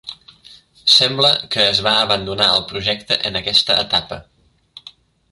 [0.93, 4.19] Sembla que es va abandonar el projecte en aquesta etapa.